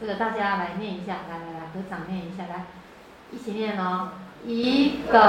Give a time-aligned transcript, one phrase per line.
[0.00, 2.64] 这个大家来念一下，来来来，合掌念一下，来，
[3.30, 4.12] 一起念哦。
[4.46, 5.20] 一个，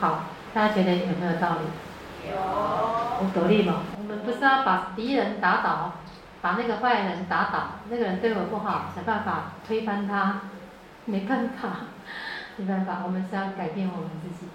[0.00, 2.30] 好，大家觉得有没有道理？
[2.30, 2.32] 有。
[2.32, 3.82] 有道理吗？
[3.98, 5.92] 我们不是要把敌人打倒，
[6.40, 10.40] 把那个坏人打倒，那个人对我不好，想办法推翻他，
[11.04, 11.68] 没办法，
[12.56, 14.50] 没办法，我们是要改变我们自己。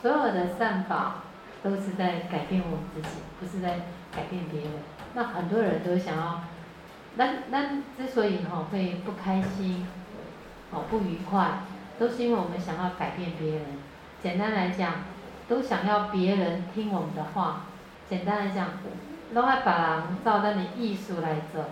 [0.00, 1.16] 所有的善法
[1.62, 3.08] 都是在改变我们自己，
[3.38, 3.80] 不是在
[4.14, 4.70] 改变别人。
[5.14, 6.40] 那很多人都想要，
[7.16, 9.86] 那那之所以哈会不开心，
[10.70, 11.60] 哦不愉快，
[11.98, 13.64] 都是因为我们想要改变别人。
[14.22, 14.94] 简单来讲，
[15.48, 17.66] 都想要别人听我们的话。
[18.08, 18.68] 简单来讲，
[19.32, 21.64] 拢爱别人照咱的意思来做，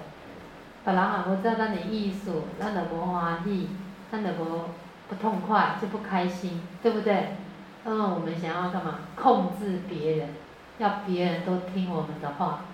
[0.85, 3.69] 别人啊无照咱的意思，咱就无欢喜，
[4.13, 4.67] 咱就无
[5.09, 7.37] 不痛快，就不开心，对不对？
[7.85, 9.01] 嗯，我们想要干嘛？
[9.17, 10.29] 控制别人，
[10.79, 12.65] 要别人都听我们的话。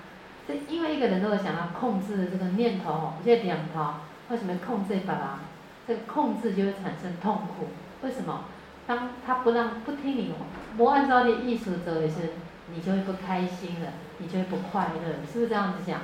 [0.48, 3.94] 这因为一个人都有想要控制的这个念头，这个念头，
[4.30, 5.40] 为什么控制爸爸？
[5.86, 7.68] 这个控制就会产生痛苦。
[8.02, 8.44] 为什么？
[8.86, 10.32] 当他不让不听你，
[10.76, 12.28] 不按照你的意思走的时候，
[12.72, 16.00] 你就会不开心了，你就会不快乐，是不是这样子讲？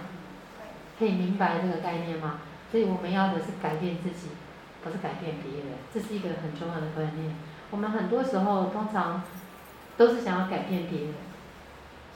[0.98, 2.38] 可以明白这个概念吗？
[2.70, 4.28] 所以我们要的是改变自己，
[4.82, 7.34] 不是改变别人，这是一个很重要的观念。
[7.72, 9.22] 我们很多时候通常
[9.96, 11.14] 都是想要改变别人，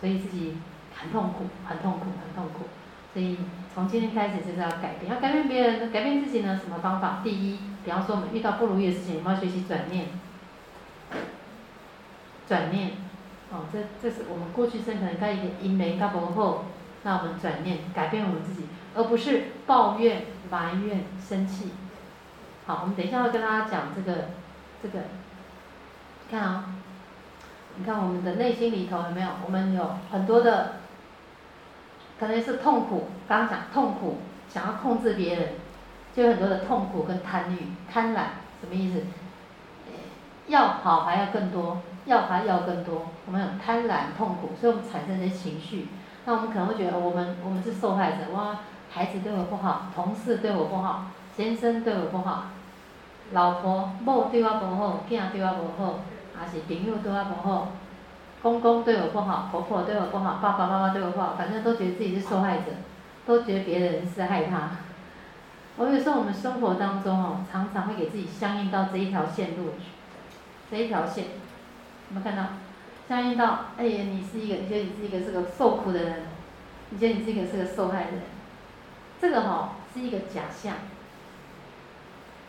[0.01, 0.57] 所以自己。
[0.99, 2.69] 很痛苦，很痛苦，很痛苦。
[3.13, 3.37] 所以
[3.75, 6.59] 从今天开始就是要改变，要改变别人，改变自己呢？
[6.59, 7.21] 什么方法？
[7.23, 10.07] 第一，比方说我们遇到不如意的事情，我们要学习转念。
[12.49, 12.93] 转念，
[13.51, 16.65] 哦，这这是我们过去生可能该一个因缘较无好，
[17.03, 21.73] 那我们转念，改变我们自己，而不是抱怨、埋怨、生气。
[22.65, 24.29] 好，我们等一下会跟大家讲这个，
[24.83, 25.01] 这个，
[26.31, 26.75] 看啊、哦，
[27.77, 29.29] 你看我们的内心里头有没有？
[29.45, 30.77] 我们有很多的。
[32.19, 34.17] 可能是痛苦，刚刚讲痛苦，
[34.49, 35.49] 想要控制别人，
[36.15, 37.59] 就有很多的痛苦跟贪欲、
[37.93, 38.21] 贪婪，
[38.59, 39.03] 什么意思？
[40.47, 45.89] 要好还要更多，要还要更多，我们有贪婪、痛苦，所以我们产生这些情绪。
[46.25, 48.61] 那我们可能会觉得，我们我们是受害者，哇，
[48.91, 52.45] 孩子对我不好，同事对我不好，先生对我不好，
[53.33, 55.99] 老婆某对我不好，囝对我不好，
[56.39, 57.73] 还是朋友对我不好。
[58.43, 62.65] 公公对我不好，婆婆对我不好，爸爸妈妈对我不好，反正都觉得自己是受害者，
[63.27, 64.71] 都觉得别人是害他。
[65.79, 69.87] 我有时候我们生活当中哦，常常会给自己相应到这一条线路去，
[70.71, 72.45] 这一条线，有没有看到？
[73.09, 76.23] 相应到，哎呀，你是一个，你觉得你是一个是个受苦的人，
[76.91, 78.21] 你觉得你是一个是个受害人，
[79.21, 80.75] 这个哈、哦、是一个假象，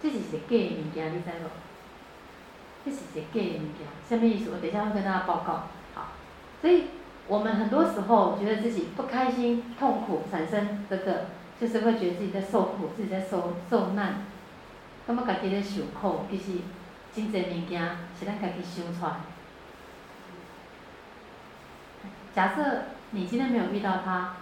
[0.02, 1.67] 这是假的物件，你知无？
[2.90, 4.50] 这是假的物件，什么意思？
[4.50, 5.68] 我等一下会跟大家报告。
[5.94, 6.14] 好
[6.62, 6.86] 所以，
[7.28, 11.26] 我们很多时候觉得自己不开心、痛苦，产生这个，
[11.60, 14.22] 就是会觉得自己在受苦，自己在受受难。
[15.06, 16.60] 感觉家己在受苦，其实
[17.14, 17.82] 真侪物件
[18.18, 19.12] 是咱家己想出来。
[22.34, 24.36] 假设你今天没有遇到他，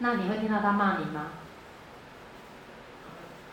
[0.00, 1.28] 那你会听到他骂你吗？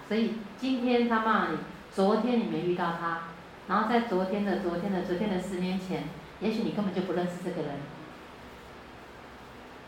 [0.09, 1.57] 所以今天他骂你，
[1.91, 3.21] 昨天你没遇到他，
[3.67, 6.03] 然后在昨天的、昨天的、昨天的十年前。
[6.39, 7.71] 也许你根本就不认识这个人，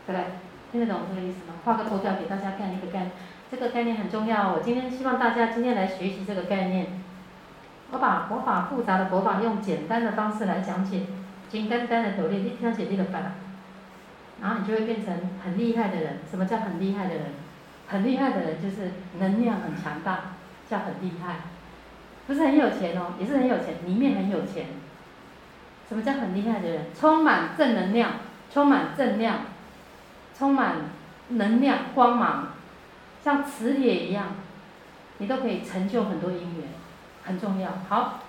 [0.06, 0.24] 对不对？
[0.72, 1.52] 听得懂这个意思吗？
[1.66, 3.10] 画个图表给大家看一个概念，
[3.50, 4.54] 这个概念很重要。
[4.54, 6.86] 我今天希望大家今天来学习这个概念。
[7.90, 11.02] 我把我把复杂的佛法用简单的方式来讲解，
[11.50, 13.18] 简单单的道理，你听写这个法，
[14.40, 15.14] 然后你就会变成
[15.44, 16.20] 很厉害的人。
[16.30, 17.24] 什么叫很厉害的人？
[17.88, 20.20] 很厉害的人就是能量很强大，
[20.70, 21.36] 叫很厉害。
[22.26, 24.66] 不是很有钱哦，也是很有钱，里面很有钱。
[25.88, 26.86] 什么叫很厉害的人？
[26.98, 28.12] 充满正能量，
[28.52, 29.40] 充满正量，
[30.36, 30.76] 充满
[31.28, 32.48] 能量光芒，
[33.22, 34.34] 像磁铁一样，
[35.18, 36.68] 你都可以成就很多姻缘，
[37.24, 37.70] 很重要。
[37.88, 38.20] 好，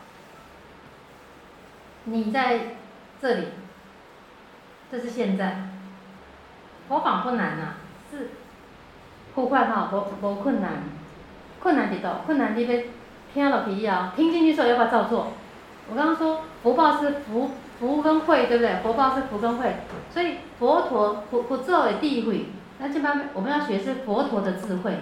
[2.04, 2.60] 你在
[3.20, 3.48] 这里，
[4.92, 5.70] 这是现在。
[6.90, 7.76] 模仿不难呐、啊，
[8.10, 8.30] 是
[9.36, 10.84] 呼唤哈，不不困难，
[11.60, 12.84] 困难的多，困难的要
[13.38, 15.28] 听老皮啊，听进去之后要不要照做？
[15.88, 18.78] 我刚刚说福报是福福跟慧，对不对？
[18.82, 19.76] 福报是福跟慧，
[20.10, 22.48] 所以佛陀佛佛做的智慧，
[22.80, 24.96] 那这边我们要学是佛陀的智慧。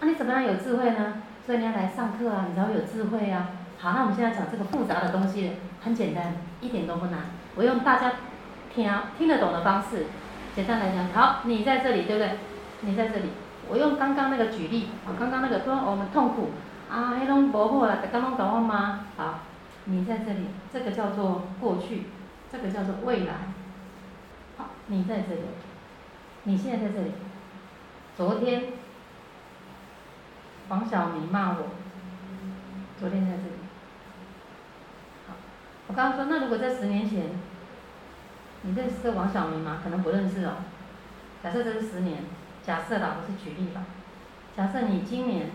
[0.00, 1.20] 那、你怎么样有智慧呢？
[1.44, 3.50] 所以你要来上课啊，你才会有智慧啊。
[3.78, 5.52] 好，那我们现在讲这个复杂的东西，
[5.82, 7.20] 很简单，一点都不难。
[7.54, 8.12] 我用大家
[8.74, 10.06] 听听得懂的方式，
[10.56, 11.06] 简单来讲。
[11.12, 12.30] 好，你在这里，对不对？
[12.80, 13.28] 你在这里，
[13.68, 16.48] 我用刚刚那个举例，啊，刚刚那个说我们痛苦
[16.90, 19.06] 啊，那种无好啦，刚刚讲我吗？
[19.16, 19.40] 好。
[19.86, 22.04] 你在这里，这个叫做过去，
[22.50, 23.34] 这个叫做未来。
[24.56, 25.42] 好，你在这里，
[26.44, 27.12] 你现在在这里。
[28.16, 28.72] 昨天，
[30.70, 31.66] 黄晓明骂我。
[32.98, 33.56] 昨天在这里。
[35.28, 35.34] 好，
[35.88, 37.26] 我刚刚说，那如果在十年前，
[38.62, 39.80] 你认识这王晓明吗？
[39.84, 40.52] 可能不认识哦。
[41.42, 42.24] 假设这是十年，
[42.62, 43.84] 假设啦，我是举例吧。
[44.56, 45.50] 假设你今年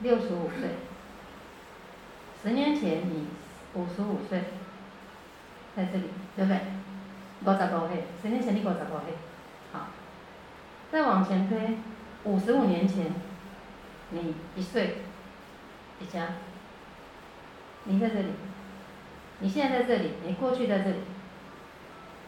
[0.00, 0.70] 六十五岁，
[2.42, 3.28] 十年前你
[3.74, 4.44] 五十五岁，
[5.76, 6.60] 在这里，对不对？
[7.44, 9.14] 五十五岁，十年前你五十五岁，
[9.72, 9.86] 好。
[10.92, 11.78] 再往前推，
[12.24, 13.06] 五十五年前，
[14.10, 14.98] 你一岁，
[16.00, 16.28] 一家，
[17.84, 18.28] 你在这里，
[19.40, 20.96] 你现在在这里，你过去在这里。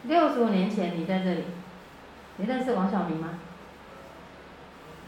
[0.03, 1.43] 六十五年前你在这里，
[2.37, 3.39] 你认识王晓明吗？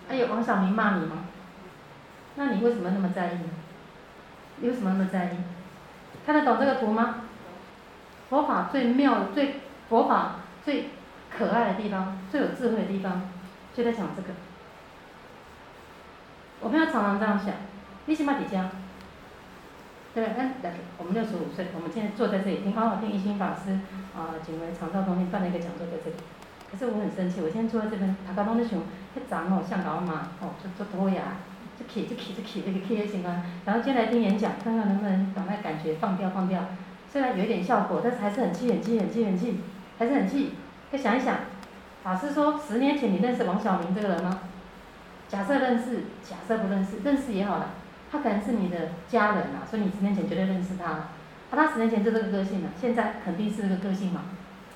[0.08, 1.26] 还有王晓明骂你吗？
[2.40, 3.38] 那你为什么那么在意？
[4.62, 5.38] 你为什么那么在意？
[6.26, 7.24] 看得懂这个图吗？
[8.30, 9.56] 佛法最妙、最
[9.90, 10.86] 佛法最
[11.30, 13.24] 可爱的地方、最有智慧的地方，
[13.76, 14.30] 就在讲这个。
[16.62, 17.54] 我们要常常这样想：
[18.06, 18.70] 你起码底家，
[20.14, 20.44] 对不对？
[20.64, 23.72] 来，我们六十五岁，我们现在坐在这里听，好好听一心法师
[24.16, 26.16] 啊，景维长照中心办了一个讲座在这里。
[26.72, 31.36] 可是我很生气，我现在坐在这边，大家拢在想，迄脏哦，像老马，哦，就做拖牙，
[31.80, 33.42] 就起就起就起这个起的情况。
[33.66, 36.66] 然后今天来听演讲，看看能不能把那感觉放掉放掉。
[37.12, 39.60] 虽然有一点效果，但是还是很气很气很气很气，
[39.98, 40.52] 还是很气。
[40.92, 41.38] 再想一想，
[42.04, 44.42] 法师说十年前你认识王晓明这个人吗？
[45.28, 47.72] 假设认识，假设不认识，认识也好了，
[48.12, 50.86] 他可能是你的家人啊，所以你十年前绝对认识他。
[50.86, 51.10] 啊，
[51.52, 54.22] 他十年前就这个个性了，现在肯定是这个个性嘛，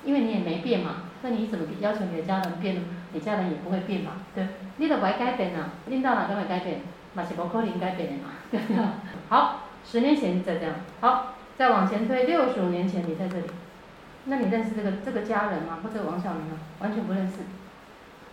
[0.04, 1.04] 因为你也没变嘛。
[1.22, 2.82] 那你怎么要求你的家人变呢？
[3.12, 4.46] 你家人也不会变嘛，对？
[4.76, 6.80] 你都不会改变啊，领导哪个会改变？
[7.14, 8.92] 嘛是无可能改变的嘛，
[9.28, 13.46] 好，十年前再这样，好，再往前推六十五年前你在这里，
[14.24, 15.78] 那你认识这个这个家人吗？
[15.82, 16.58] 或者王晓明吗？
[16.80, 17.38] 完全不认识，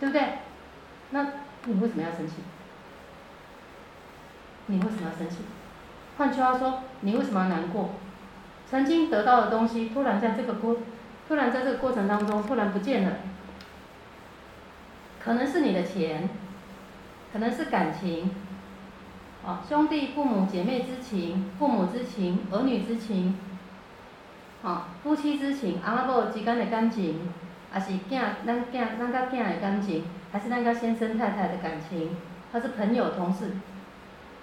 [0.00, 0.38] 对不对？
[1.10, 1.26] 那
[1.64, 2.34] 你为什么要生气？
[4.66, 5.38] 你为什么要生气？
[6.18, 7.90] 换句话说，你为什么要难过？
[8.68, 10.76] 曾经得到的东西，突然在这个过。
[11.28, 13.16] 突然在这个过程当中，突然不见了，
[15.22, 16.28] 可能是你的钱，
[17.32, 18.28] 可能是感情，
[19.44, 23.36] 啊，兄弟、父母、姐妹之情，父母之情，儿女之情，
[24.62, 27.18] 啊，夫妻之情，阿拉伯之间的感情，
[27.72, 32.10] 还是囝咱囝咱甲囝的感情，还是咱甲先生太太的感情，
[32.52, 33.50] 还是朋友同事，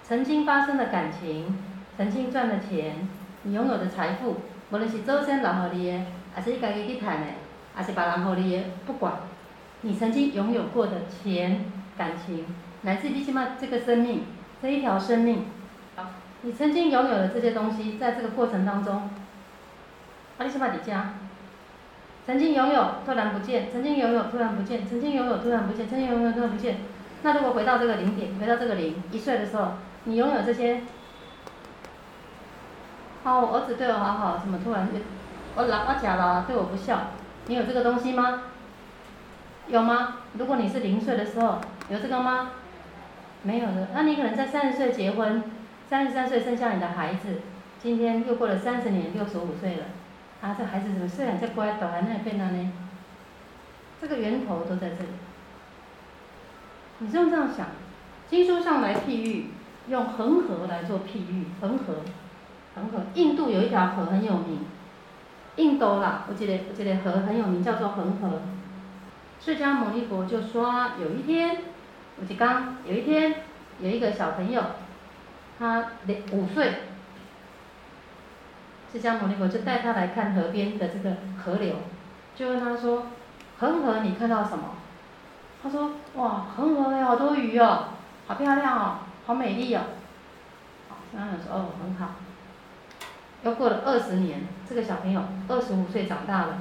[0.02, 1.56] 曾经发生的感情，
[1.96, 3.08] 曾经赚的钱，
[3.44, 4.36] 你拥有的财富，
[4.70, 6.04] 无论是祖先留予你的。
[6.32, 7.26] 还是你家己去赚的，
[7.74, 9.14] 还是别人给你的，不管，
[9.80, 11.64] 你曾经拥有过的钱、
[11.98, 12.44] 感情，
[12.82, 14.22] 乃至你起码这个生命，
[14.62, 15.46] 这一条生命，
[15.96, 16.04] 好，
[16.42, 19.08] 你曾经拥有的这些东西，在这个过程当中，
[20.36, 21.14] 啊，你起码你家，
[22.26, 26.80] 曾经拥有突然不见，曾经拥有突然不见，曾经拥有突然不见，曾经拥有突然不见，
[27.22, 29.72] 那如果回到这个零点，回到这个零，一岁的时候，
[30.04, 30.82] 你拥有这些，
[33.24, 34.98] 好，我儿子对我好好，怎么突然就？
[35.54, 37.08] 我老我假了对我不孝，
[37.46, 38.42] 你有这个东西吗？
[39.68, 40.18] 有吗？
[40.34, 42.50] 如果你是零岁的时候，有这个吗？
[43.42, 43.88] 没有的。
[43.94, 45.42] 那你可能在三十岁结婚，
[45.88, 47.40] 三十三岁生下你的孩子，
[47.78, 49.84] 今天又过了三十年，六十五岁了，
[50.40, 52.72] 啊，这孩子怎么虽然在乖，倒还那变了呢？
[54.00, 55.08] 这个源头都在这里。
[56.98, 57.68] 你就这样想，
[58.28, 59.46] 经书上来譬喻，
[59.88, 61.96] 用恒河来做譬喻，恒河，
[62.74, 64.60] 恒河，印度有一条河很有名。
[65.56, 68.42] 印度啦，我记得我记得河很有名，叫做恒河。
[69.40, 71.56] 释迦牟尼佛就说，有一天，
[72.20, 73.34] 我就刚有一天，
[73.80, 74.62] 有一个小朋友，
[75.58, 75.86] 他
[76.32, 76.74] 五岁，
[78.92, 81.76] 释迦牟尼佛就带他来看河边的这个河流，
[82.36, 83.06] 就问他说
[83.58, 84.74] ：“恒河，你看到什么？”
[85.62, 87.88] 他说：“哇，恒河有好多鱼哦，
[88.26, 89.80] 好漂亮哦，好美丽哦。”
[90.90, 92.16] 好，释迦牟尼说：“哦，很好。”
[93.42, 96.58] 又过了二十年，这个小朋友二十五岁长大了。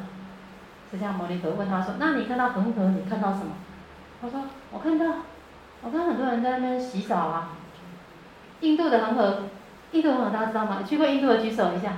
[0.89, 3.51] 释迦牟尼佛问他说：“那你看到恒河，你看到什么？”
[4.21, 5.05] 他说：“我看到，
[5.83, 7.49] 我看很多人在那边洗澡啊。”
[8.61, 9.43] 印度的恒河，
[9.91, 10.83] 印度恒河大家知道吗？
[10.87, 11.93] 去过印度的举手一下。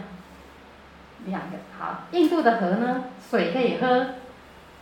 [1.26, 4.08] 两个好，印度的河呢，水可以喝，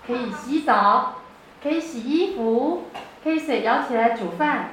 [0.05, 1.15] 可以洗澡，
[1.61, 2.83] 可以洗衣服，
[3.23, 4.69] 可以水舀起来煮饭，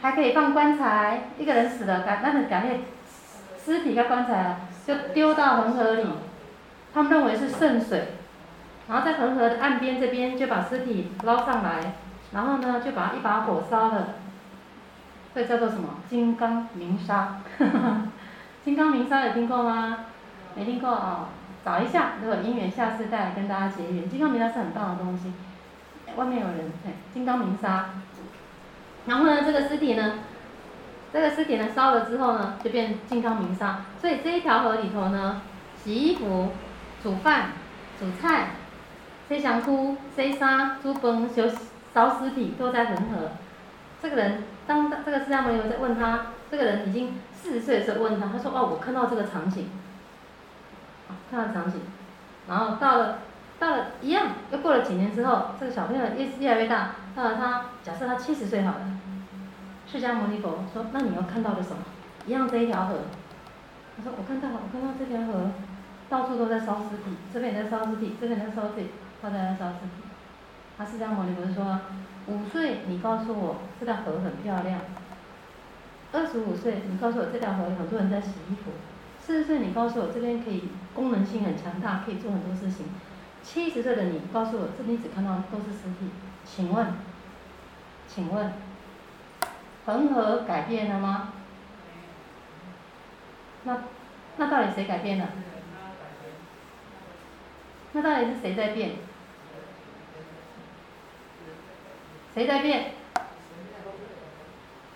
[0.00, 1.28] 还可以放棺材。
[1.38, 2.82] 一个人死了，赶那个赶紧。
[3.64, 6.04] 尸体跟棺材啊，就丢到恒河里，
[6.94, 8.14] 他们认为是圣水，
[8.88, 11.92] 然后在恒河的岸边这边就把尸体捞上来，
[12.32, 14.14] 然后呢就把一把火烧了，
[15.34, 15.88] 这叫做什么？
[16.08, 17.40] 金刚明沙，
[18.64, 19.98] 金刚明沙有听过吗？
[20.54, 21.28] 没听过哦，
[21.64, 24.08] 找一下，如果姻缘下次再来跟大家结缘。
[24.08, 25.32] 金刚明沙是很棒的东西，
[26.16, 27.90] 外面有人，哎，金刚明沙。
[29.06, 30.14] 然后呢，这个尸体呢，
[31.12, 33.80] 这个尸体呢烧了之后呢，就变金刚明沙。
[34.00, 35.40] 所以这一条河里头呢，
[35.76, 36.50] 洗衣服、
[37.02, 37.52] 煮饭、
[37.98, 38.48] 煮菜、
[39.28, 41.42] 洗香菇、洗衫、煮饭、烧
[41.94, 43.30] 烧尸体，都在恒河。
[44.00, 49.70] 这个人，当这个释迦牟尼佛在问他，这个人已经四十岁的时候问他，他说：“哦，我看到这个场景，
[51.30, 51.80] 看到场景，
[52.48, 53.18] 然后到了，
[53.58, 58.80] 到了一样，又过了几年之后，这个小朋友越越来越大，到了他假设他七十岁好了，
[59.90, 61.78] 释迦牟尼佛说：那你又看到了什么？
[62.26, 62.98] 一样这一条河，
[63.96, 65.50] 他说：我看到了，我看到这条河，
[66.08, 68.90] 到处都在烧尸体，这边也在烧尸体，这边在烧尸体，
[69.20, 70.07] 他在烧尸体。
[70.78, 71.80] 他释迦牟尼佛说。”
[72.28, 74.80] 五岁，你告诉我这条河很漂亮。
[76.12, 78.72] 二十五岁，你告诉我这条河很多人在洗衣服。
[79.18, 82.84] 四十岁，你告诉我这边可以功能性很强大，可以做很多事情。
[83.42, 86.10] 七十岁的你告诉我，这边只看到都是尸体。
[86.44, 86.88] 请问，
[88.06, 88.52] 请问，
[89.86, 91.32] 恒河改变了吗？
[93.64, 93.84] 那
[94.36, 95.28] 那到底谁改变了？
[97.92, 98.90] 那到底是谁在变？
[102.38, 102.92] 谁在变？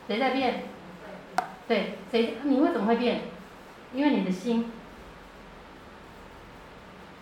[0.06, 0.62] 谁在变？
[1.66, 2.36] 对，谁？
[2.44, 3.22] 你为什么会变？
[3.92, 4.70] 因为你的心，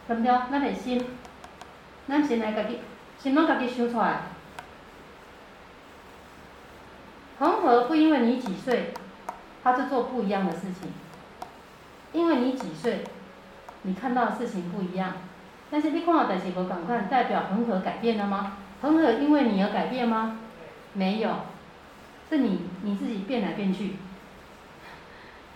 [0.07, 0.49] 怎么着？
[0.51, 1.03] 那你心，
[2.07, 2.81] 咱先来家己，
[3.19, 4.25] 先拢家己想出来。
[7.39, 8.93] 恒河不因为你几岁，
[9.65, 10.93] 他就做不一样的事情。
[12.13, 13.05] 因为你几岁，
[13.85, 15.15] 你看到的事情不一样。
[15.71, 18.59] 但是你看到代志无同款，代表恒河改变了吗？
[18.81, 20.39] 恒河因为你而改变吗？
[20.95, 21.31] 没有，
[22.29, 23.93] 是你你自己变来变去。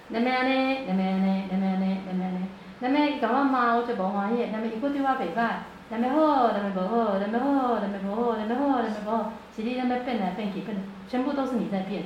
[0.09, 0.79] 那么呢？
[0.87, 1.45] 那么呢？
[1.51, 1.99] 那么呢？
[2.07, 2.49] 那么呢？
[2.81, 10.77] 那么伊甲我骂，我就无欢喜；那么伊佫对我袂歹，那么好，那么无好，那么好，那么无好，那么好，那么无好，是你那么变来变去，变，
[11.09, 12.05] 全部都是你在变。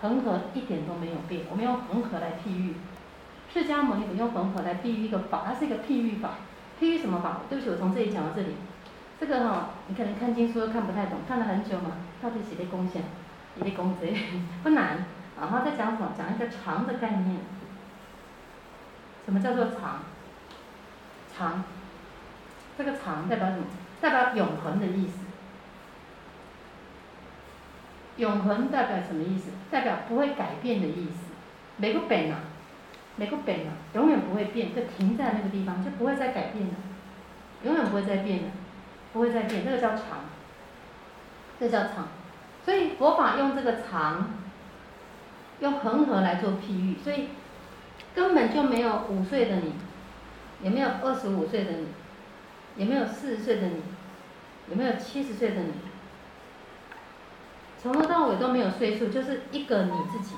[0.00, 2.76] 恒河一点都没有变，我们用恒河来譬喻。
[3.52, 6.34] 释迦牟尼佛用恒河来譬喻一个法，它是一个譬喻法。
[6.80, 7.40] 譬喻什么法？
[7.50, 8.54] 对不起，我从这里讲到这里。
[9.20, 13.02] 这个哈、哦，你可能看经书都看不太懂，看了很久嘛，到底写的贡献，
[13.56, 14.06] 写的功德
[14.62, 15.04] 不难。
[15.40, 16.12] 然后再讲什么？
[16.16, 17.38] 讲一个长的概念。
[19.24, 20.02] 什么叫做长”？
[21.36, 21.62] 长，
[22.76, 23.64] 这个长代表什么？
[24.00, 25.18] 代表永恒的意思。
[28.16, 29.50] 永恒代表什么意思？
[29.70, 31.32] 代表不会改变的意思。
[31.76, 32.40] 每个本啊，
[33.16, 36.74] 每个本啊，永远不会变，就停在那个地方，就不会再改变了，
[37.62, 38.48] 永远不会再变了。
[39.18, 40.20] 不会再变，这个叫常，
[41.58, 42.06] 这叫常，
[42.64, 44.28] 所以佛法用这个常，
[45.58, 47.30] 用恒河来做譬喻，所以
[48.14, 49.72] 根本就没有五岁的你，
[50.62, 51.88] 也没有二十五岁的你，
[52.76, 53.82] 也没有四十岁的你，
[54.68, 55.72] 也没有七十岁的你，
[57.82, 60.36] 从头到尾都没有岁数，就是一个你自己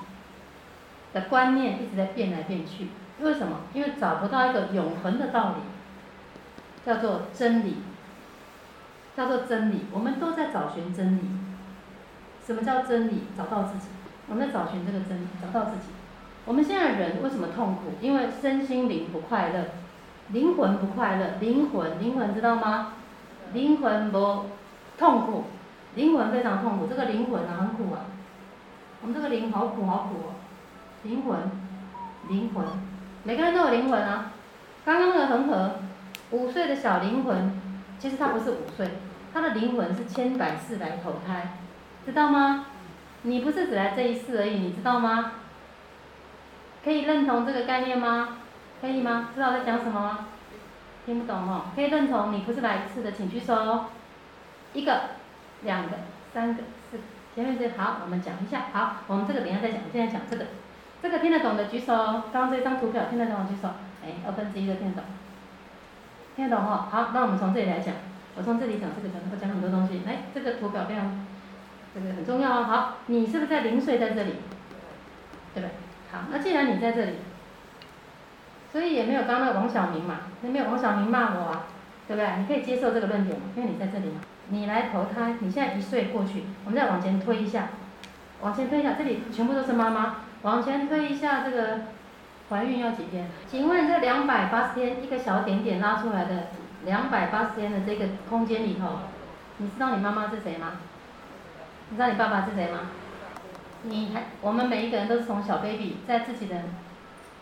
[1.12, 2.88] 的观念一直在变来变去，
[3.20, 3.58] 为什么？
[3.75, 5.56] 因为找不到一个永恒的道理，
[6.87, 7.76] 叫做真理。
[9.20, 11.20] 叫做真理，我们都在找寻真理。
[12.42, 13.24] 什么叫真理？
[13.36, 13.88] 找到自己。
[14.26, 15.88] 我们在找寻这个真理，找到自己。
[16.46, 17.92] 我们现在人为什么痛苦？
[18.00, 19.66] 因为身心灵不快乐，
[20.30, 21.32] 灵魂不快乐。
[21.38, 22.94] 灵魂，灵魂知道吗？
[23.52, 24.46] 灵魂不
[24.96, 25.44] 痛苦，
[25.96, 26.86] 灵魂非常痛苦。
[26.86, 28.06] 这个灵魂啊，很苦啊。
[29.02, 30.32] 我们这个灵好苦好苦哦。
[31.02, 31.38] 灵魂，
[32.30, 32.64] 灵魂，
[33.24, 34.32] 每个人都有灵魂啊。
[34.82, 35.72] 刚刚那个恒河，
[36.30, 37.60] 五岁的小灵魂。
[37.98, 38.88] 其实他不是五岁，
[39.32, 41.56] 他的灵魂是千百世来投胎，
[42.04, 42.66] 知道吗？
[43.22, 45.32] 你不是只来这一世而已，你知道吗？
[46.82, 48.38] 可以认同这个概念吗？
[48.80, 49.30] 可以吗？
[49.34, 50.26] 知道我在讲什么吗？
[51.04, 53.87] 听不懂哦，可以认同你不是来一次的，请举手。
[54.72, 55.00] 一个、
[55.62, 55.96] 两个、
[56.32, 57.02] 三个、四个，
[57.34, 58.66] 前面这好，我们讲一下。
[58.72, 60.46] 好，我们这个等下再讲，现在讲这个。
[61.02, 61.94] 这个听得懂的举手。
[62.32, 63.68] 刚刚这张图表听得懂的举手。
[64.04, 65.04] 哎，二分之一的听得懂。
[66.37, 66.88] 听得懂哈？
[66.90, 67.94] 好，那我们从这里来讲。
[68.40, 70.00] 我从这里讲这个讲，会讲很多东西。
[70.06, 71.26] 来，这个图表非常，
[71.94, 72.62] 这个很重要哦。
[72.64, 74.37] 好，你是不是在零岁在这里？
[75.52, 75.68] 对不对？
[76.11, 77.16] 好，那既然你在这里，
[78.73, 81.66] 所以也没有刚刚那个王小明嘛，也没有王小明骂我啊，
[82.09, 82.30] 对不对？
[82.38, 84.23] 你可以接受这个论点嘛，因为你在这里嘛。
[84.49, 87.68] 你来投胎，你现在一岁过去，我们再往前推一下，
[88.40, 91.80] 往前推一下，这里全部都是妈妈，往前推一下这个。
[92.49, 93.28] 怀孕要几天？
[93.49, 96.49] 请问这两百八十天一个小点点拉出来的
[96.84, 99.00] 两百八十天的这个空间里头，
[99.58, 100.72] 你知道你妈妈是谁吗？
[101.90, 102.80] 你知道你爸爸是谁吗？
[103.82, 106.56] 你还我们每一个人都是从小 baby 在自己的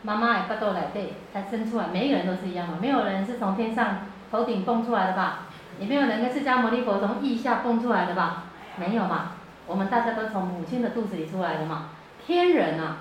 [0.03, 5.47] 妈妈的腹肚内底才生出来，每一个人都是一样的，没有人是从天上头顶蹦出来的吧？
[5.79, 8.45] 也没有人跟释迦牟尼佛从腋下蹦出来的吧？
[8.77, 9.33] 没有嘛？
[9.67, 11.91] 我们大家都从母亲的肚子里出来的嘛。
[12.27, 12.99] 天人啊，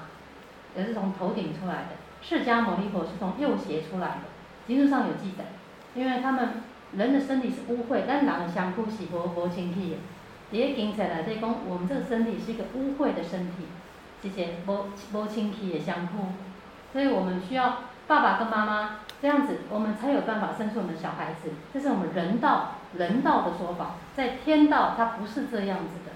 [0.75, 1.89] 也是从头顶出来的。
[2.21, 4.21] 释迦牟尼佛是从右胁出来的，
[4.67, 5.45] 经书上有记载。
[5.97, 6.49] 因为他们
[6.95, 9.97] 人的身体是污秽，但人的相哭是无无清气的。
[10.51, 13.65] 第一经册来在讲，我们这个身体是一个污秽的身体，
[14.21, 16.27] 这些无无清气的相互，
[16.93, 21.49] 所以我们需要爸爸跟妈妈这样子，我们才有办法生出我们的小孩子。
[21.73, 26.11] 这是我们人道人道的说法，在天道它不是这样子的。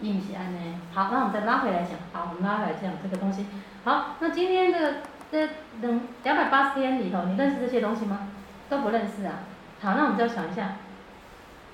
[0.00, 0.80] 印西安呢？
[0.92, 1.92] 好，那我们再拉回来讲。
[2.12, 3.46] 好，我们拉回来讲这个东西。
[3.84, 4.94] 好，那今天这个
[5.30, 5.48] 这
[5.80, 8.28] 两两百八十天里头，你认识这些东西吗？
[8.74, 9.44] 都不认识啊。
[9.80, 10.76] 好，那我们就要想一下。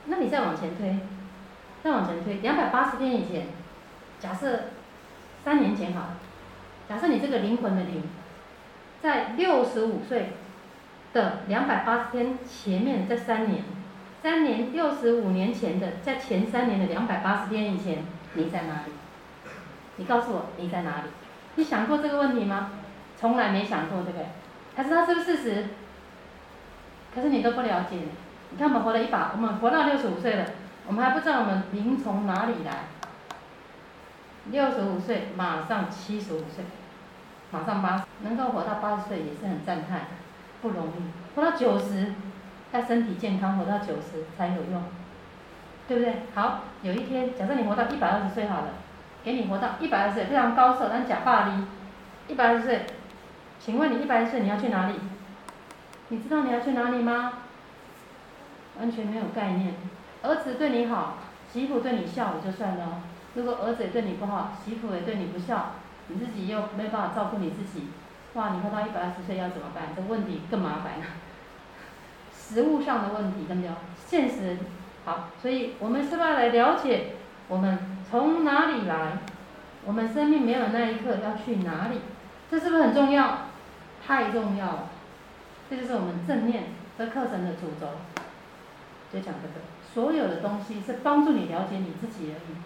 [0.06, 0.98] 那你再往前推，
[1.82, 3.46] 再往前推，两百八十天以前，
[4.18, 4.60] 假设
[5.44, 6.08] 三年前好，
[6.88, 8.02] 假设你这个灵魂的灵，
[9.00, 10.32] 在六十五岁
[11.12, 13.62] 的两百八十天前面这三年，
[14.22, 18.04] 三年六十五年前的在前三年的两百八十天以前，
[18.34, 18.92] 你在哪里？
[19.96, 21.10] 你告诉我你在哪里？
[21.54, 22.72] 你想过这个问题吗？
[23.16, 24.26] 从来没想过，对不对？
[24.74, 25.66] 可是它是不是事实？
[27.14, 27.96] 可是你都不了解，
[28.50, 30.46] 你看我们活了一把，我们活到六十五岁了，
[30.86, 32.84] 我们还不知道我们灵从哪里来。
[34.50, 36.64] 六十五岁马上七十五岁，
[37.50, 40.02] 马上八十，能够活到八十岁也是很赞叹，
[40.62, 41.36] 不容易。
[41.36, 42.14] 活到九十，
[42.72, 44.82] 要身体健康，活到九十才有用，
[45.86, 46.14] 对不对？
[46.34, 48.68] 好，有一天，假设你活到一百二十岁好了，
[49.22, 51.64] 给你活到一百二十岁，非常高寿，但假霸力，
[52.28, 52.86] 一百二十岁，
[53.58, 54.94] 请问你一百二十岁你要去哪里？
[56.10, 57.32] 你知道你要去哪里吗？
[58.78, 59.74] 完全没有概念。
[60.22, 61.14] 儿子对你好，
[61.52, 63.02] 媳妇对你孝也就算了。
[63.34, 65.74] 如果儿子也对你不好，媳妇也对你不孝，
[66.08, 67.88] 你自己又没办法照顾你自己，
[68.34, 68.50] 哇！
[68.50, 69.84] 你活到一百二十岁要怎么办？
[69.94, 71.06] 这问题更麻烦了。
[72.34, 73.70] 实物上的问题，对不对？
[74.04, 74.58] 现实
[75.04, 77.12] 好，所以我们是不是来了解
[77.46, 77.78] 我们
[78.10, 79.18] 从哪里来？
[79.86, 82.00] 我们生命没有那一刻要去哪里？
[82.50, 83.46] 这是不是很重要？
[84.04, 84.89] 太重要了。
[85.70, 86.64] 这就是我们正念
[86.98, 87.86] 这课程的主轴，
[89.12, 92.56] 就讲这个，所有的东西是帮助你了解你自己而已。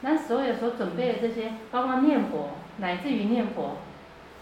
[0.00, 3.76] 那所有所准备的这些，包括念佛，乃至于念佛，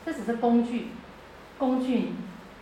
[0.07, 0.89] 这只是工具，
[1.59, 2.13] 工具，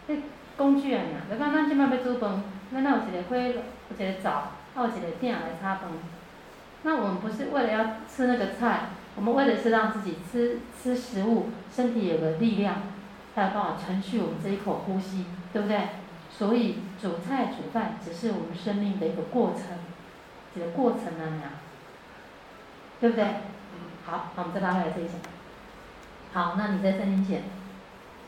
[0.08, 0.16] 这
[0.56, 1.02] 工具啊！
[1.30, 2.42] 你看，咱今麦要煮饭，
[2.72, 5.90] 咱那有一个火，有一个灶，还有一个鼎来炒饭。
[6.82, 12.76] 那我们不是为了要吃那个菜，我们为的是让自己吃吃食物，身体有个力量，
[13.34, 15.26] 才有办法存续我们这一口呼吸。
[15.52, 15.80] 对不对？
[16.30, 19.64] 所以煮菜煮饭只是我们生命的一个过程，
[20.54, 21.58] 这个过程啊，
[23.00, 23.24] 对不对？
[24.06, 25.14] 好，那我们再拉回来这一下。
[26.32, 27.42] 好，那你在三年前，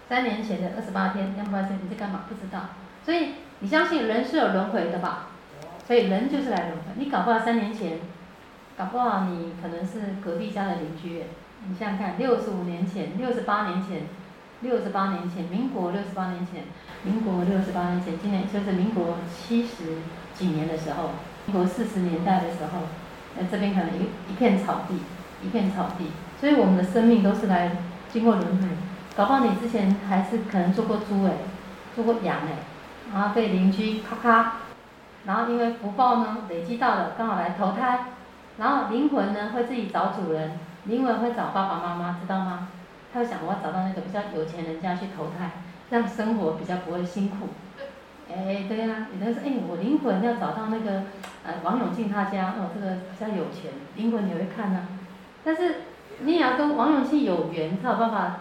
[0.09, 2.25] 三年前的二十八天，两百天，你在干嘛？
[2.29, 2.71] 不知道。
[3.05, 5.29] 所以你相信人是有轮回的吧？
[5.87, 6.83] 所以人就是来轮回。
[6.97, 8.01] 你搞不好三年前，
[8.77, 11.23] 搞不好你可能是隔壁家的邻居。
[11.69, 14.09] 你想想看，六十五年前，六十八年前，
[14.63, 16.65] 六十八年前，民国六十八年前。
[17.05, 19.99] 民国六十八年前，今年就是民国七十
[20.35, 21.11] 几年的时候，
[21.47, 22.83] 民国四十年代的时候，
[23.37, 25.01] 那这边可能一一片草地，
[25.45, 27.73] 一片草地，所以我们的生命都是来
[28.13, 28.69] 经过轮回。
[29.17, 31.33] 搞不好你之前还是可能做过猪哎，
[31.97, 32.63] 做过羊哎，
[33.13, 34.53] 然后被邻居咔咔，
[35.27, 38.05] 然后因为福报呢累积到了，刚好来投胎，
[38.59, 40.53] 然后灵魂呢会自己找主人，
[40.85, 42.69] 灵魂会找爸爸妈妈，知道吗？
[43.13, 45.51] 他会想我要找到那个比较有钱人家去投胎。
[45.91, 47.49] 让生活比较不会辛苦，
[48.27, 51.03] 哎，对呀、啊，有人说，哎，我灵魂要找到那个，
[51.45, 54.89] 呃，王永庆他家，哦，这个比较有钱，灵魂你会看呢、啊。
[55.45, 55.83] 但是
[56.21, 58.41] 你也要跟王永庆有缘，才有办法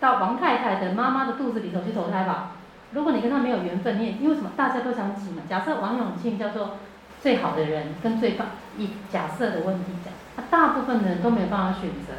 [0.00, 2.52] 到王太太的妈妈的肚子里头去投胎吧。
[2.92, 4.50] 如果你跟他没有缘分，你也因为什么？
[4.56, 5.42] 大家都想挤嘛。
[5.46, 6.78] 假设王永庆叫做
[7.20, 12.14] 最好的人，跟最棒，以假设的问题讲，他大部分的人都没有办法选择，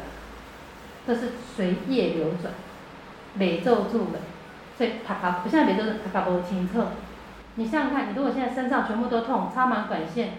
[1.06, 2.52] 这是随业流转，
[3.34, 4.20] 每咒住的。
[4.76, 6.88] 所以他他不像别的他他不清澈。
[7.54, 10.34] 你想想看，你如果现在身上全部都痛，插满管线，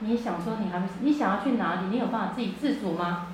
[0.00, 1.86] 你想说你还不你想要去哪里？
[1.90, 3.28] 你有办法自己自主吗？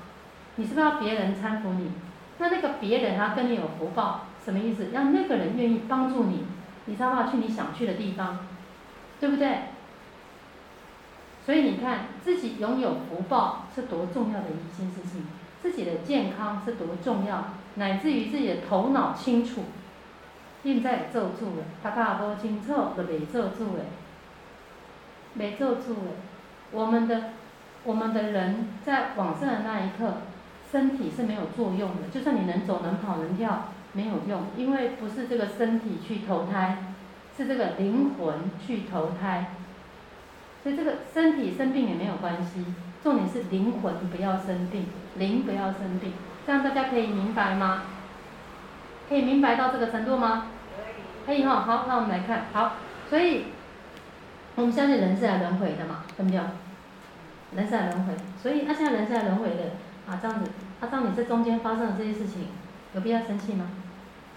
[0.57, 1.91] 你是不是要别人搀扶你？
[2.37, 4.89] 那那个别人他跟你有福报，什么意思？
[4.93, 6.45] 让那个人愿意帮助你，
[6.85, 8.39] 你才有办法去你想去的地方，
[9.19, 9.57] 对不对？
[11.43, 15.25] 所以你看，自己拥有福报是多重要的一件事情，
[15.63, 17.45] 自己的健康是多重要，
[17.75, 19.63] 乃至于自己的头脑清楚。
[20.61, 23.83] 现在做主了，他大多清楚就未做主了，
[25.35, 26.11] 未做主了。
[26.71, 27.31] 我们的
[27.83, 30.17] 我们的人在往生的那一刻，
[30.71, 32.09] 身体是没有作用的。
[32.11, 36.93] 就算你能走能跑能跳，没有用，因为不是这个身体去投胎，
[37.35, 39.55] 是这个灵魂去投胎，
[40.61, 42.65] 所以这个身体生病也没有关系，
[43.03, 44.85] 重点是灵魂不要生病，
[45.17, 46.13] 灵不要生病，
[46.47, 47.83] 这样大家可以明白吗？
[49.09, 50.45] 可以明白到这个程度吗？
[51.25, 52.73] 可以，哈，好，那我们来看，好，
[53.09, 53.45] 所以
[54.55, 56.39] 我们相信人是来轮回的嘛，对不对？
[57.55, 59.63] 人是来轮回，所以那现在人是来轮回的
[60.07, 62.47] 啊，这样子，那当你这中间发生了这些事情，
[62.95, 63.67] 有必要生气吗？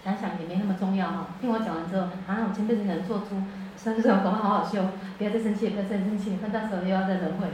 [0.03, 1.27] 想想也没那么重要哈。
[1.41, 3.41] 听我讲完之后，啊，我前辈子能做出
[3.75, 4.83] 三十种，搞不好好修，
[5.17, 7.53] 不要再生气，不要再生气，那到时候又要再轮回了，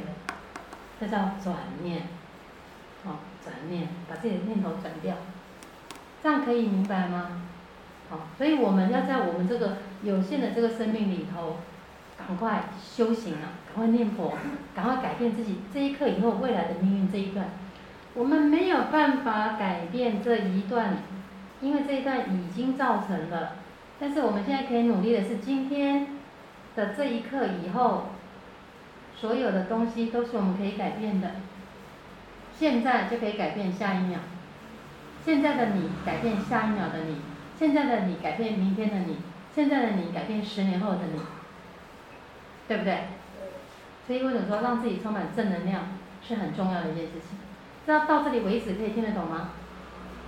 [1.04, 2.04] 这叫转念，
[3.04, 5.18] 好，转念，把自己的念头转掉，
[6.24, 7.42] 这样可以明白吗？
[8.10, 11.58] 好，所以我们要在我们这个有限的这个生命里头，
[12.18, 14.38] 赶快修行啊，赶快念佛，
[14.74, 17.48] 赶快改变自己这一刻以后未来的命运这一段。
[18.13, 21.00] 我们没有办法改变这一段，
[21.60, 23.58] 因为这一段已经造成了。
[24.00, 26.08] 但是我们现在可以努力的是，今天
[26.78, 28.06] 的这一刻以后，
[29.23, 31.31] 所有的东西都是我们可以改变的。
[32.59, 34.19] 现在就可以改变下一秒，
[35.23, 37.21] 现在的你改变下一秒的你，
[37.57, 39.19] 现在的你改变明天的你，
[39.55, 41.21] 现在的你改变十年后的你，
[42.67, 43.03] 对不对？
[44.05, 45.83] 所以为什么说让自己充满正能量
[46.21, 47.39] 是很重要的一件事情？
[47.86, 49.51] 知道到这里为止可以听得懂吗？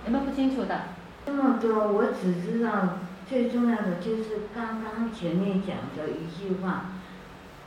[0.06, 0.84] 有没有不清楚的？
[1.26, 2.96] 这么多，我只知道
[3.28, 6.86] 最重要的就是刚刚前面讲的一句话，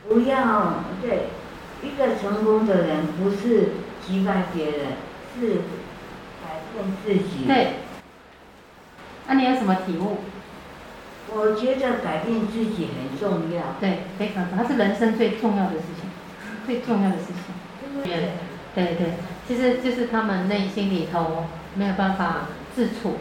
[0.08, 1.28] 不要对
[1.82, 3.70] 一个成功的人不是
[4.06, 4.86] 击败别人，
[5.38, 5.62] 是
[6.42, 7.44] 改变自己。
[7.46, 7.74] 对。
[9.26, 10.18] 那、啊、你有什么体悟？
[11.32, 13.76] 我觉得改变自己很重要。
[13.78, 16.10] 对，非常重要，它是人生最重要的事情，
[16.66, 18.02] 最重要的事情。
[18.02, 18.32] 对
[18.74, 19.12] 对对。
[19.46, 23.18] 其实就是他们内心里头没有办法自处，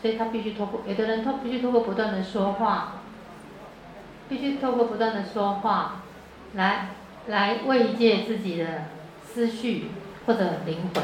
[0.00, 2.94] 所以他必须透过有的人，他必须透过不断的说话，
[4.28, 5.99] 必须透过不断的说话，
[6.54, 6.88] 来
[7.26, 8.84] 来慰藉自己的
[9.24, 9.90] 思绪
[10.26, 11.02] 或者灵魂，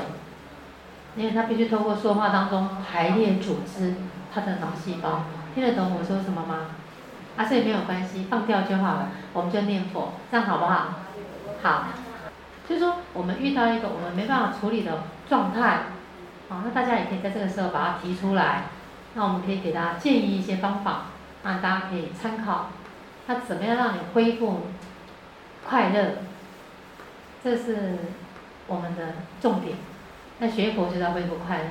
[1.17, 3.95] 因为他必须透过说话当中排列组织
[4.35, 6.67] 他的脑细胞，听得懂我说什么吗？
[7.37, 10.95] 啊，所以没有关系，放掉就好了，我们就念佛，这样好不好？
[11.63, 11.85] 好。
[12.69, 15.83] 就是说，我们遇到一个我们没办法处理的状态，
[16.49, 18.65] 好，那大家也可以在这个时候把它提出来，
[19.15, 21.03] 那我们可以给大家建议一些方法，
[21.45, 22.71] 啊，大家可以参考，
[23.29, 24.63] 那怎么样让你恢复
[25.69, 26.13] 快乐？
[27.43, 27.99] 这是
[28.67, 29.77] 我们的重点。
[30.39, 31.71] 那学佛就要恢复快乐，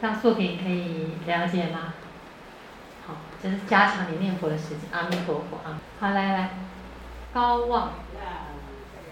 [0.00, 1.94] 那素萍可以了解吗？
[3.06, 4.80] 好，就是加强你念佛的时间。
[4.92, 5.78] 阿弥陀佛啊！
[5.98, 6.50] 好，来来，
[7.32, 7.92] 高望。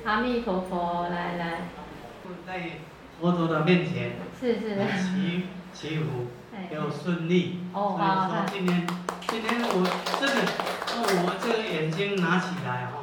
[0.04, 1.60] 阿弥陀佛，来来，
[2.46, 2.70] 在
[3.20, 6.28] 佛陀的面前，是是，祈祈福，
[6.70, 7.60] 要顺利。
[7.72, 8.86] 哦，所以说今天，
[9.26, 9.84] 今天我
[10.20, 10.38] 真的，
[11.24, 12.97] 我这个眼睛拿起来哈，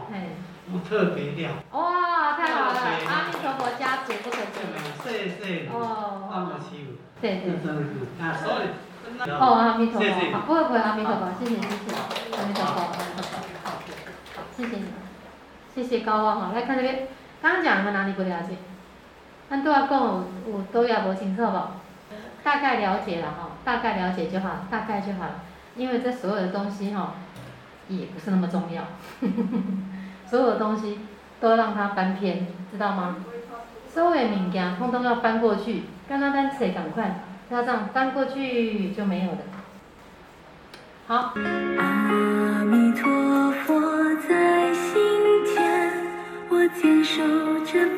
[0.75, 1.53] 我特别亮。
[1.71, 2.79] 哇，太好了！
[3.07, 4.69] 阿弥陀佛家族，不可思议。
[5.01, 5.69] 谢谢。
[5.71, 6.27] 哦。
[6.29, 6.99] 帮我祈福。
[7.21, 7.55] 对对。
[8.19, 8.67] 啊，所以。
[9.31, 10.05] 哦，阿弥陀佛，
[10.45, 11.95] 不会不会，阿弥陀佛，谢谢谢谢，
[12.35, 13.33] 阿弥陀佛，阿弥陀佛，
[13.63, 14.85] 好，谢谢你。
[15.73, 17.07] 谢谢高望哈，来看这边，
[17.41, 18.57] 刚刚讲的哪里不了解？
[19.49, 21.57] 咱都要讲，有都要不清楚不？
[22.43, 25.35] 大概了解了哈，大概了解就好，大概就好了。
[25.77, 27.13] 因为这所有的东西哈，
[27.87, 28.83] 也不是那么重要，
[30.35, 30.99] 所有东西
[31.39, 33.15] 都让它翻篇，知道吗？
[33.87, 39.37] 所有的物件通通要翻过去，刚刚咱谁赶快，要这样翻过去就没有了。
[41.07, 41.33] 好。
[41.77, 43.79] 阿弥陀佛
[44.27, 45.93] 在心间，
[46.49, 47.23] 我坚守
[47.63, 47.95] 着。